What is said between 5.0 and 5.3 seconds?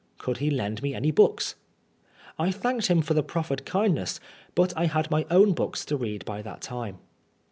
my